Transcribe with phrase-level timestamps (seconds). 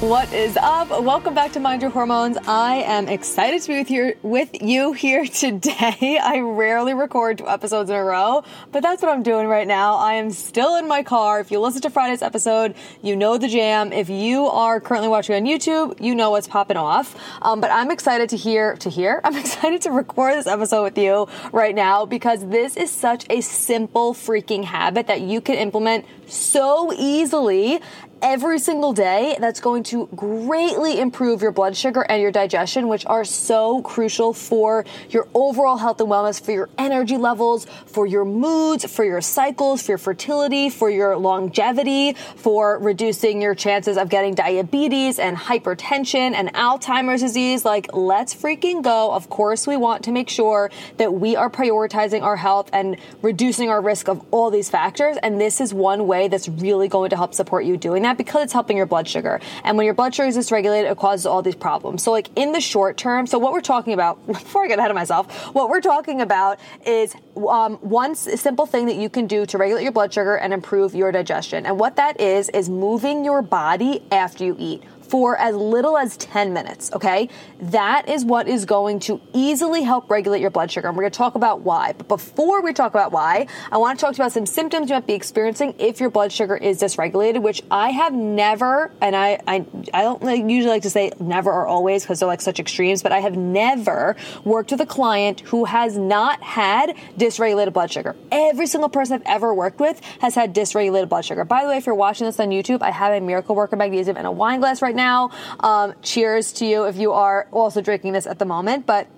[0.00, 0.90] What is up?
[0.90, 2.36] Welcome back to Mind Your Hormones.
[2.46, 6.20] I am excited to be with you with you here today.
[6.22, 9.94] I rarely record two episodes in a row, but that's what I'm doing right now.
[9.94, 11.40] I am still in my car.
[11.40, 13.90] If you listen to Friday's episode, you know the jam.
[13.90, 17.16] If you are currently watching on YouTube, you know what's popping off.
[17.40, 19.22] Um, but I'm excited to hear to hear.
[19.24, 23.40] I'm excited to record this episode with you right now because this is such a
[23.40, 27.80] simple freaking habit that you can implement so easily
[28.22, 33.04] every single day that's going to greatly improve your blood sugar and your digestion, which
[33.06, 38.24] are so crucial for your overall health and wellness, for your energy levels, for your
[38.24, 44.08] moods, for your cycles, for your fertility, for your longevity, for reducing your chances of
[44.08, 47.64] getting diabetes and hypertension and Alzheimer's disease.
[47.64, 49.12] Like, let's freaking go.
[49.12, 53.68] Of course, we want to make sure that we are prioritizing our health and reducing
[53.68, 55.16] our risk of all these factors.
[55.22, 58.44] And this is one way that's really going to help support you doing that because
[58.44, 59.40] it's helping your blood sugar.
[59.64, 62.02] And when your blood sugar is dysregulated, it causes all these problems.
[62.02, 64.90] So, like in the short term, so what we're talking about, before I get ahead
[64.90, 69.46] of myself, what we're talking about is um, one simple thing that you can do
[69.46, 71.66] to regulate your blood sugar and improve your digestion.
[71.66, 76.16] And what that is, is moving your body after you eat for as little as
[76.16, 77.28] 10 minutes, okay?
[77.60, 80.88] That is what is going to easily help regulate your blood sugar.
[80.88, 81.92] And we're going to talk about why.
[81.92, 84.90] But before we talk about why, I want to talk to you about some symptoms
[84.90, 89.14] you might be experiencing if your blood sugar is dysregulated, which I have never, and
[89.14, 89.64] I, I,
[89.94, 93.12] I don't usually like to say never or always because they're like such extremes, but
[93.12, 98.16] I have never worked with a client who has not had dysregulated blood sugar.
[98.30, 101.44] Every single person I've ever worked with has had dysregulated blood sugar.
[101.44, 104.16] By the way, if you're watching this on YouTube, I have a Miracle Worker magnesium
[104.16, 105.30] and a wine glass right now.
[105.60, 108.86] Um, cheers to you if you are also drinking this at the moment.
[108.86, 109.08] But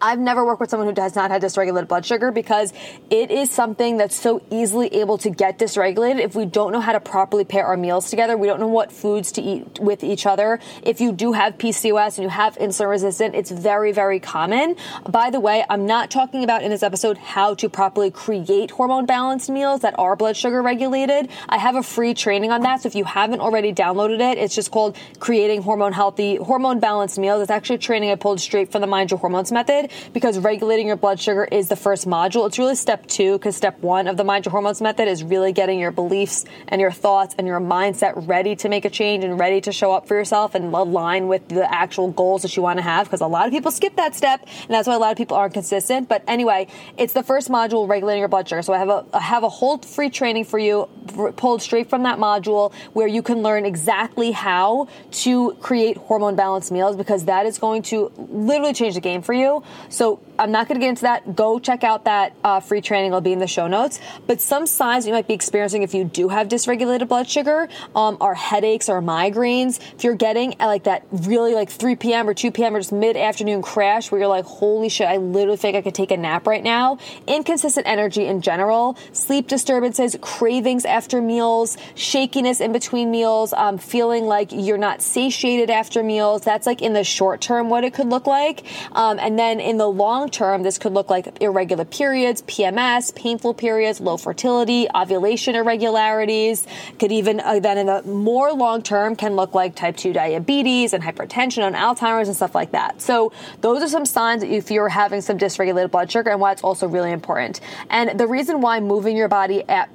[0.00, 2.72] I've never worked with someone who has not had dysregulated blood sugar because
[3.10, 6.92] it is something that's so easily able to get dysregulated if we don't know how
[6.92, 8.36] to properly pair our meals together.
[8.36, 10.60] We don't know what foods to eat with each other.
[10.82, 14.76] If you do have PCOS and you have insulin resistant, it's very, very common.
[15.08, 19.06] By the way, I'm not talking about in this episode how to properly create hormone
[19.06, 21.28] balanced meals that are blood sugar regulated.
[21.48, 22.82] I have a free training on that.
[22.82, 27.18] So if you haven't already downloaded it, it's just called creating hormone healthy, hormone balanced
[27.18, 27.42] meals.
[27.42, 29.73] It's actually training I pulled straight from the Mind Your Hormones method
[30.12, 32.46] because regulating your blood sugar is the first module.
[32.46, 35.52] It's really step two because step one of the Mind Your Hormones method is really
[35.52, 39.38] getting your beliefs and your thoughts and your mindset ready to make a change and
[39.38, 42.78] ready to show up for yourself and align with the actual goals that you want
[42.78, 45.10] to have because a lot of people skip that step and that's why a lot
[45.10, 46.08] of people aren't consistent.
[46.08, 48.62] But anyway, it's the first module regulating your blood sugar.
[48.62, 50.88] So I have a I have a whole free training for you
[51.36, 56.70] pulled straight from that module where you can learn exactly how to create hormone balanced
[56.70, 59.62] meals because that is going to literally change the game for you.
[59.88, 61.36] So I'm not going to get into that.
[61.36, 63.08] Go check out that uh, free training.
[63.08, 64.00] It'll be in the show notes.
[64.26, 68.16] But some signs you might be experiencing if you do have dysregulated blood sugar um,
[68.20, 69.80] are headaches or migraines.
[69.94, 72.28] If you're getting at like that really like 3 p.m.
[72.28, 72.74] or 2 p.m.
[72.74, 75.94] or just mid afternoon crash where you're like, holy shit, I literally think I could
[75.94, 76.98] take a nap right now.
[77.26, 84.24] Inconsistent energy in general, sleep disturbances, cravings after meals, shakiness in between meals, um, feeling
[84.24, 86.42] like you're not satiated after meals.
[86.42, 88.64] That's like in the short term what it could look like.
[88.92, 93.54] Um, and then in the long term, this could look like irregular periods, PMS, painful
[93.54, 96.66] periods, low fertility, ovulation irregularities.
[96.98, 100.92] Could even uh, then in the more long term can look like type 2 diabetes
[100.92, 103.00] and hypertension and Alzheimer's and stuff like that.
[103.00, 106.52] So those are some signs that if you're having some dysregulated blood sugar and why
[106.52, 107.60] it's also really important.
[107.90, 109.88] And the reason why moving your body at,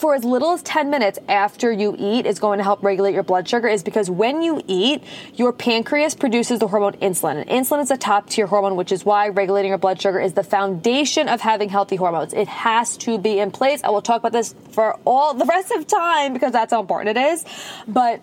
[0.00, 3.22] for as little as 10 minutes after you eat is going to help regulate your
[3.22, 5.02] blood sugar is because when you eat,
[5.34, 7.44] your pancreas produces the hormone insulin.
[7.46, 10.32] And insulin is a top tier hormone, which is why regulating your blood sugar is
[10.32, 12.34] the foundation of having healthy hormones.
[12.34, 13.80] It has to be in place.
[13.84, 17.16] I will talk about this for all the rest of time because that's how important
[17.16, 17.44] it is.
[17.86, 18.20] But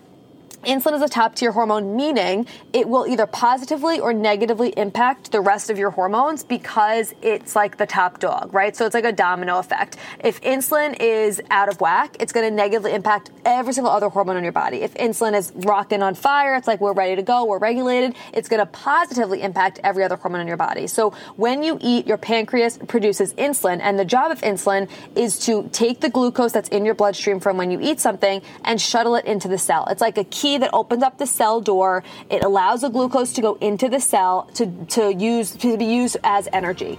[0.64, 5.40] Insulin is a top tier hormone, meaning it will either positively or negatively impact the
[5.40, 8.74] rest of your hormones because it's like the top dog, right?
[8.74, 9.96] So it's like a domino effect.
[10.22, 14.36] If insulin is out of whack, it's going to negatively impact every single other hormone
[14.36, 14.78] in your body.
[14.78, 18.48] If insulin is rocking on fire, it's like we're ready to go, we're regulated, it's
[18.48, 20.86] going to positively impact every other hormone in your body.
[20.86, 25.68] So when you eat, your pancreas produces insulin, and the job of insulin is to
[25.72, 29.24] take the glucose that's in your bloodstream from when you eat something and shuttle it
[29.26, 29.86] into the cell.
[29.90, 32.02] It's like a key that opens up the cell door.
[32.30, 36.16] It allows the glucose to go into the cell to, to use to be used
[36.24, 36.98] as energy.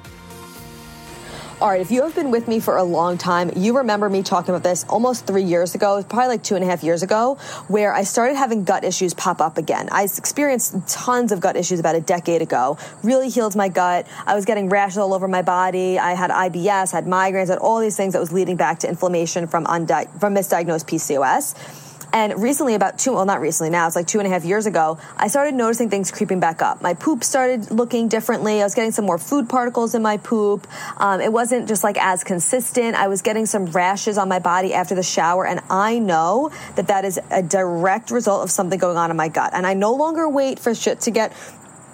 [1.62, 4.24] All right, if you have been with me for a long time, you remember me
[4.24, 7.36] talking about this almost three years ago, probably like two and a half years ago,
[7.70, 9.88] where I started having gut issues pop up again.
[9.90, 14.06] I experienced tons of gut issues about a decade ago, really healed my gut.
[14.28, 15.98] I was getting rashes all over my body.
[15.98, 19.48] I had IBS, had migraines, had all these things that was leading back to inflammation
[19.48, 21.85] from, undi- from misdiagnosed PCOS.
[22.16, 24.68] And recently, about two, well, not recently now, it's like two and a half years
[24.68, 26.82] ago, I started noticing things creeping back up.
[26.82, 28.62] My poop started looking differently.
[28.62, 30.66] I was getting some more food particles in my poop.
[30.96, 32.96] Um, it wasn't just like as consistent.
[32.96, 35.46] I was getting some rashes on my body after the shower.
[35.46, 39.28] And I know that that is a direct result of something going on in my
[39.28, 39.50] gut.
[39.54, 41.34] And I no longer wait for shit to get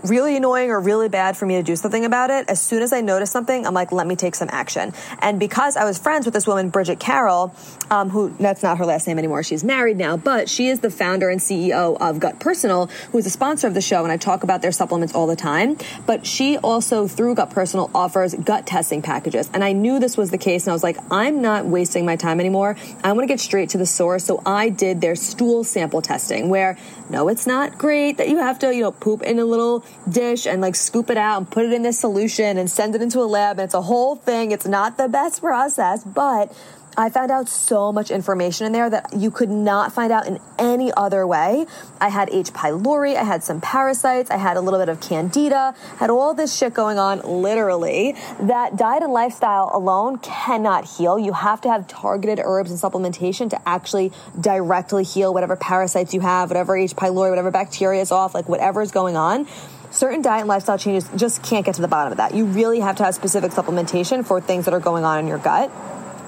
[0.04, 2.94] really annoying or really bad for me to do something about it, as soon as
[2.94, 4.94] I notice something, I'm like, let me take some action.
[5.20, 7.54] And because I was friends with this woman, Bridget Carroll,
[7.90, 10.90] um, who that's not her last name anymore, she's married now, but she is the
[10.90, 14.18] founder and CEO of Gut Personal, who is a sponsor of the show, and I
[14.18, 15.78] talk about their supplements all the time.
[16.06, 19.50] But she also, through Gut Personal, offers gut testing packages.
[19.54, 22.16] And I knew this was the case, and I was like, I'm not wasting my
[22.16, 22.76] time anymore.
[23.04, 24.26] I want to get straight to the source.
[24.26, 26.78] So I did their stool sample testing, where
[27.10, 30.46] no, it's not great that you have to, you know, poop in a little dish
[30.46, 33.20] and like scoop it out and put it in this solution and send it into
[33.20, 33.60] a lab.
[33.60, 34.52] And it's a whole thing.
[34.52, 36.56] It's not the best process, but
[36.98, 40.40] I found out so much information in there that you could not find out in
[40.60, 41.66] any other way.
[42.02, 42.52] I had H.
[42.52, 46.56] pylori, I had some parasites, I had a little bit of candida, had all this
[46.56, 51.18] shit going on literally that diet and lifestyle alone cannot heal.
[51.18, 56.20] You have to have targeted herbs and supplementation to actually directly heal whatever parasites you
[56.20, 56.94] have, whatever H.
[56.96, 59.48] pylori, whatever bacteria is off, like whatever is going on
[59.92, 62.34] certain diet and lifestyle changes just can't get to the bottom of that.
[62.34, 65.38] You really have to have specific supplementation for things that are going on in your
[65.38, 65.72] gut.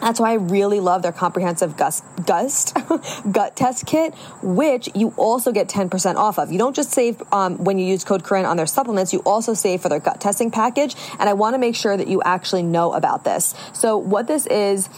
[0.03, 2.77] That's why I really love their comprehensive gust, gust
[3.31, 6.51] gut test kit, which you also get 10% off of.
[6.51, 9.53] You don't just save um, when you use code Corinne on their supplements, you also
[9.53, 10.97] save for their gut testing package.
[11.19, 13.55] And I want to make sure that you actually know about this.
[13.71, 14.89] So what this is,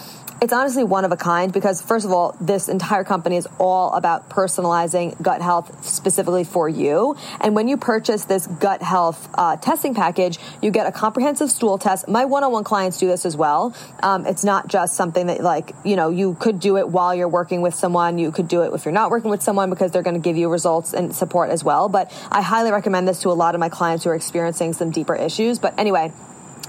[0.42, 3.94] it's honestly one of a kind because first of all, this entire company is all
[3.94, 7.16] about personalizing gut health specifically for you.
[7.40, 11.78] And when you purchase this gut health uh, testing package, you get a comprehensive stool
[11.78, 12.08] test.
[12.08, 13.76] My one-on-one clients do this as well.
[14.04, 17.30] Um, it's not just something that like you know you could do it while you're
[17.30, 18.18] working with someone.
[18.18, 20.38] You could do it if you're not working with someone because they're going to give
[20.38, 21.88] you results and support as well.
[21.90, 24.92] But I highly recommend this to a lot of my clients who are experiencing some
[24.92, 25.60] deeper issues.
[25.60, 26.12] But anyway.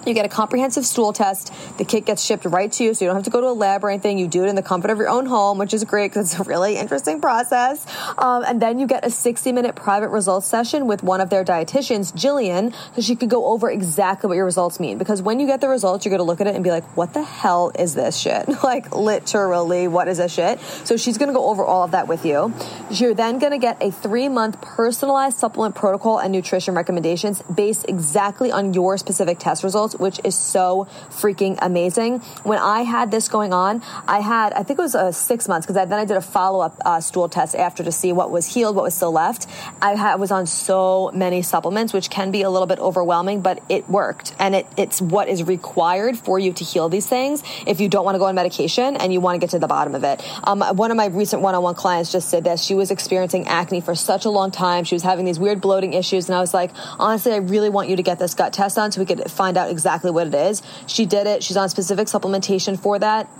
[0.07, 1.53] You get a comprehensive stool test.
[1.79, 3.59] The kit gets shipped right to you, so you don't have to go to a
[3.59, 4.19] lab or anything.
[4.19, 6.41] You do it in the comfort of your own home, which is great because it's
[6.41, 7.85] a really interesting process.
[8.17, 11.45] Um, and then you get a 60 minute private results session with one of their
[11.45, 14.97] dietitians, Jillian, so she could go over exactly what your results mean.
[14.97, 16.85] Because when you get the results, you're going to look at it and be like,
[16.97, 18.47] what the hell is this shit?
[18.63, 20.61] like, literally, what is this shit?
[20.85, 22.55] So she's going to go over all of that with you.
[22.93, 27.87] You're then going to get a three month personalized supplement protocol and nutrition recommendations based
[27.89, 32.21] exactly on your specific test results which is so freaking amazing.
[32.45, 35.67] When I had this going on, I had, I think it was uh, six months
[35.67, 38.47] because then I did a follow up uh, stool test after to see what was
[38.47, 39.47] healed, what was still left.
[39.81, 43.63] I had, was on so many supplements, which can be a little bit overwhelming, but
[43.69, 44.35] it worked.
[44.39, 48.05] And it, it's what is required for you to heal these things if you don't
[48.05, 50.23] want to go on medication and you want to get to the bottom of it.
[50.45, 52.63] Um, one of my recent one on one clients just said this.
[52.63, 54.85] She was experiencing acne for such a long time.
[54.85, 56.29] She was having these weird bloating issues.
[56.29, 58.93] And I was like, honestly, I really want you to get this gut test done
[58.93, 60.63] so we could find out exactly exactly what it is.
[60.89, 61.45] She did it.
[61.45, 63.31] She's on specific supplementation for that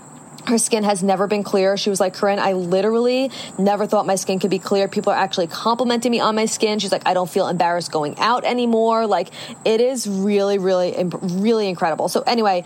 [0.47, 1.75] her skin has never been clear.
[1.75, 4.87] She was like, Corinne, I literally never thought my skin could be clear.
[4.87, 6.79] People are actually complimenting me on my skin.
[6.79, 9.07] She's like, I don't feel embarrassed going out anymore.
[9.07, 9.29] Like,
[9.65, 12.07] it is really, really, really incredible.
[12.07, 12.63] So anyway,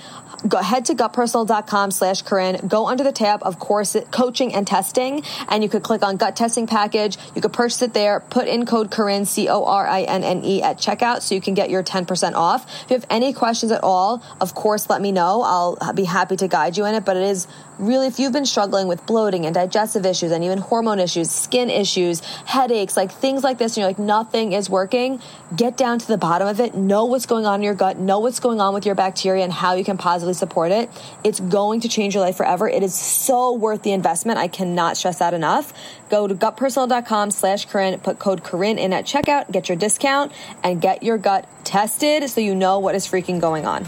[0.47, 2.67] go ahead to gutpersonal.com slash Corinne.
[2.67, 6.35] Go under the tab of course coaching and testing, and you could click on gut
[6.35, 7.17] testing package.
[7.35, 8.19] You could purchase it there.
[8.19, 11.41] Put in code Corinne, C O R I N N E at checkout so you
[11.41, 12.65] can get your 10% off.
[12.85, 15.41] If you have any questions at all, of course, let me know.
[15.41, 17.47] I'll be happy to guide you in it, but it is
[17.81, 21.69] really, if you've been struggling with bloating and digestive issues and even hormone issues, skin
[21.69, 25.19] issues, headaches, like things like this, and you're like, nothing is working,
[25.55, 28.19] get down to the bottom of it, know what's going on in your gut, know
[28.19, 30.89] what's going on with your bacteria and how you can positively support it.
[31.23, 32.69] It's going to change your life forever.
[32.69, 34.37] It is so worth the investment.
[34.37, 35.73] I cannot stress that enough.
[36.09, 40.31] Go to gutpersonal.com slash Corinne, put code Corinne in at checkout, get your discount,
[40.63, 43.85] and get your gut tested so you know what is freaking going on.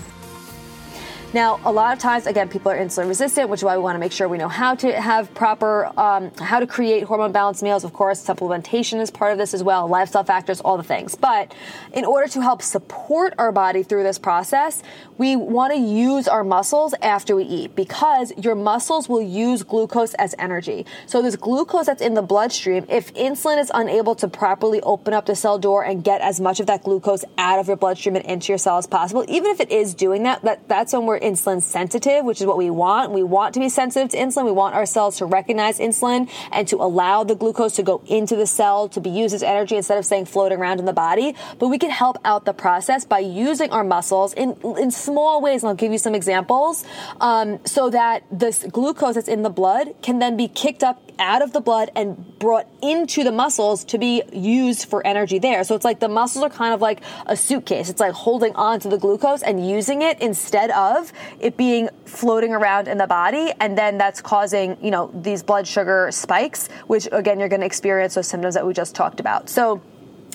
[1.34, 3.96] Now, a lot of times, again, people are insulin resistant, which is why we want
[3.96, 7.64] to make sure we know how to have proper, um, how to create hormone balanced
[7.64, 7.84] meals.
[7.84, 11.16] Of course, supplementation is part of this as well, lifestyle factors, all the things.
[11.16, 11.52] But
[11.92, 14.84] in order to help support our body through this process,
[15.18, 20.14] we want to use our muscles after we eat because your muscles will use glucose
[20.16, 20.86] as energy.
[21.08, 25.26] So this glucose that's in the bloodstream, if insulin is unable to properly open up
[25.26, 28.26] the cell door and get as much of that glucose out of your bloodstream and
[28.26, 31.23] into your cell as possible, even if it is doing that, that that's when we're
[31.24, 33.12] insulin sensitive, which is what we want.
[33.12, 34.46] We want to be sensitive to insulin.
[34.46, 38.36] We want our cells to recognize insulin and to allow the glucose to go into
[38.36, 41.36] the cell to be used as energy instead of staying floating around in the body.
[41.60, 45.64] But we can help out the process by using our muscles in, in small ways.
[45.64, 46.84] And I'll give you some examples
[47.22, 51.42] um, so that this glucose that's in the blood can then be kicked up out
[51.42, 55.64] of the blood and brought into the muscles to be used for energy there.
[55.64, 57.90] So it's like the muscles are kind of like a suitcase.
[57.90, 62.54] It's like holding on to the glucose and using it instead of it being floating
[62.54, 63.52] around in the body.
[63.60, 67.66] And then that's causing, you know, these blood sugar spikes, which again, you're going to
[67.66, 69.50] experience those symptoms that we just talked about.
[69.50, 69.82] So,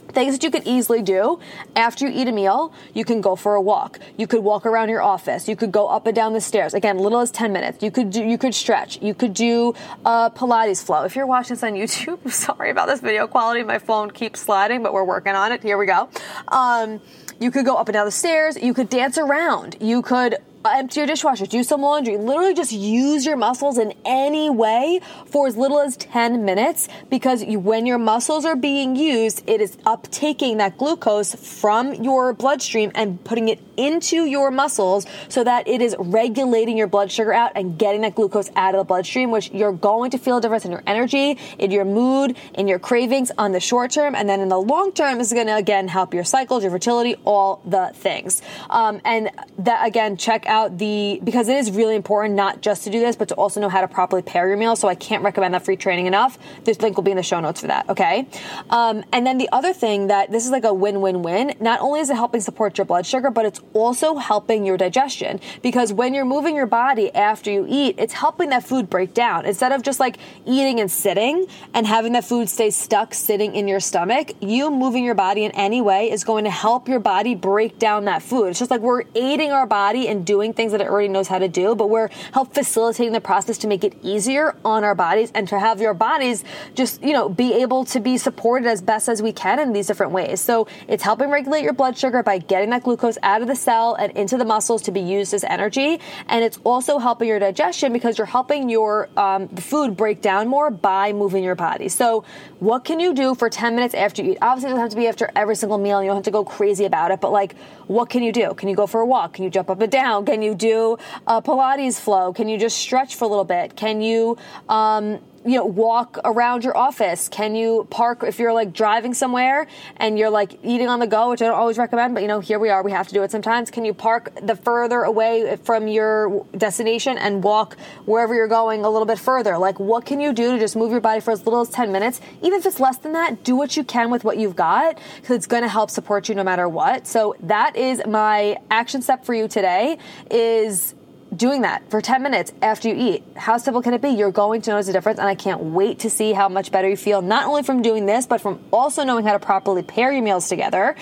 [0.08, 1.38] Things that you could easily do
[1.76, 3.98] after you eat a meal, you can go for a walk.
[4.16, 5.48] You could walk around your office.
[5.48, 6.74] You could go up and down the stairs.
[6.74, 7.82] Again, little as 10 minutes.
[7.82, 9.00] You could do, you could stretch.
[9.02, 9.74] You could do
[10.04, 11.04] a Pilates flow.
[11.04, 13.62] If you're watching this on YouTube, sorry about this video quality.
[13.62, 15.62] My phone keeps sliding, but we're working on it.
[15.62, 16.08] Here we go.
[16.48, 17.00] Um,
[17.40, 18.56] you could go up and down the stairs.
[18.56, 19.76] You could dance around.
[19.80, 20.36] You could
[20.76, 25.46] empty your dishwasher, do some laundry, literally just use your muscles in any way for
[25.46, 29.76] as little as 10 minutes because you, when your muscles are being used, it is
[29.78, 35.80] uptaking that glucose from your bloodstream and putting it into your muscles so that it
[35.80, 39.50] is regulating your blood sugar out and getting that glucose out of the bloodstream, which
[39.52, 43.30] you're going to feel a difference in your energy, in your mood, in your cravings
[43.38, 44.14] on the short term.
[44.14, 46.72] And then in the long term, this is going to again help your cycles, your
[46.72, 48.42] fertility, all the things.
[48.68, 52.90] Um, and that again, check out the, because it is really important not just to
[52.90, 54.74] do this, but to also know how to properly pair your meal.
[54.74, 56.36] So I can't recommend that free training enough.
[56.64, 57.88] This link will be in the show notes for that.
[57.88, 58.26] Okay.
[58.70, 61.54] Um, and then the other thing that this is like a win-win-win.
[61.60, 65.40] Not only is it helping support your blood sugar, but it's also helping your digestion
[65.62, 69.44] because when you're moving your body after you eat, it's helping that food break down.
[69.44, 73.68] Instead of just like eating and sitting and having that food stay stuck sitting in
[73.68, 77.34] your stomach, you moving your body in any way is going to help your body
[77.34, 78.46] break down that food.
[78.46, 81.38] It's just like we're aiding our body and doing things that it already knows how
[81.38, 85.30] to do, but we're help facilitating the process to make it easier on our bodies
[85.34, 89.08] and to have your bodies just, you know, be able to be supported as best
[89.08, 90.40] as we can in these different ways.
[90.40, 93.94] So it's helping regulate your blood sugar by getting that glucose out of the cell
[93.94, 96.00] and into the muscles to be used as energy.
[96.28, 100.70] And it's also helping your digestion because you're helping your um, food break down more
[100.70, 101.88] by moving your body.
[101.88, 102.24] So
[102.60, 104.38] what can you do for 10 minutes after you eat?
[104.40, 106.02] Obviously, it doesn't have to be after every single meal.
[106.02, 108.54] You don't have to go crazy about it, but like, what can you do?
[108.54, 109.34] Can you go for a walk?
[109.34, 110.24] Can you jump up and down?
[110.28, 112.34] Can you do a Pilates flow?
[112.34, 113.76] Can you just stretch for a little bit?
[113.76, 114.36] Can you,
[114.68, 117.28] um, you know, walk around your office?
[117.28, 119.66] Can you park if you're like driving somewhere
[119.96, 122.40] and you're like eating on the go, which I don't always recommend, but you know,
[122.40, 123.70] here we are, we have to do it sometimes.
[123.70, 128.90] Can you park the further away from your destination and walk wherever you're going a
[128.90, 129.58] little bit further?
[129.58, 131.92] Like, what can you do to just move your body for as little as 10
[131.92, 132.20] minutes?
[132.42, 135.36] Even if it's less than that, do what you can with what you've got because
[135.36, 137.06] it's going to help support you no matter what.
[137.06, 139.98] So that is my action step for you today
[140.30, 140.94] is
[141.34, 143.24] doing that for 10 minutes after you eat.
[143.36, 144.10] How simple can it be?
[144.10, 146.88] You're going to notice a difference, and I can't wait to see how much better
[146.88, 150.12] you feel, not only from doing this, but from also knowing how to properly pair
[150.12, 150.96] your meals together.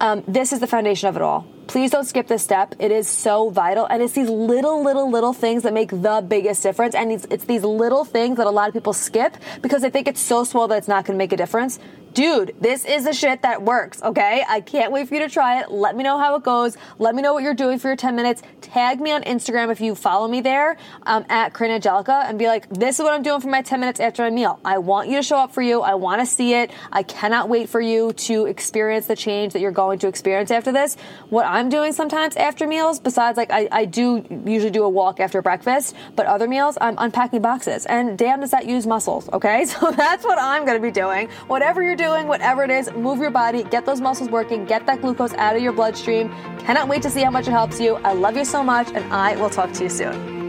[0.00, 1.46] Um, this is the foundation of it all.
[1.66, 2.74] Please don't skip this step.
[2.78, 3.86] It is so vital.
[3.86, 6.94] And it's these little, little, little things that make the biggest difference.
[6.94, 10.08] And it's, it's these little things that a lot of people skip because they think
[10.08, 11.78] it's so small that it's not going to make a difference
[12.14, 14.44] dude, this is the shit that works, okay?
[14.48, 15.70] I can't wait for you to try it.
[15.70, 16.76] Let me know how it goes.
[16.98, 18.42] Let me know what you're doing for your 10 minutes.
[18.60, 22.46] Tag me on Instagram if you follow me there um, at Corinne Angelica and be
[22.46, 24.60] like, this is what I'm doing for my 10 minutes after my meal.
[24.64, 25.80] I want you to show up for you.
[25.80, 26.70] I want to see it.
[26.90, 30.72] I cannot wait for you to experience the change that you're going to experience after
[30.72, 30.96] this.
[31.28, 35.20] What I'm doing sometimes after meals, besides like I, I do usually do a walk
[35.20, 37.86] after breakfast, but other meals, I'm unpacking boxes.
[37.86, 39.66] And damn, does that use muscles, okay?
[39.72, 41.28] So that's what I'm going to be doing.
[41.46, 45.00] Whatever you're doing, whatever it is, move your body, get those muscles working, get that
[45.00, 46.28] glucose out of your bloodstream.
[46.66, 47.94] Cannot wait to see how much it helps you.
[47.96, 50.42] I love you so much, and I will talk to you soon.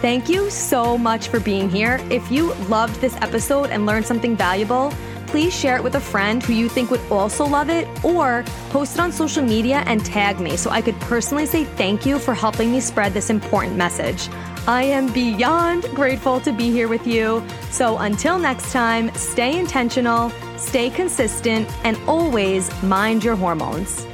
[0.00, 1.98] Thank you so much for being here.
[2.10, 4.92] If you loved this episode and learned something valuable,
[5.26, 8.94] please share it with a friend who you think would also love it or post
[8.94, 12.34] it on social media and tag me so I could personally say thank you for
[12.34, 14.28] helping me spread this important message.
[14.66, 17.46] I am beyond grateful to be here with you.
[17.70, 24.06] So until next time, stay intentional, stay consistent, and always mind your hormones.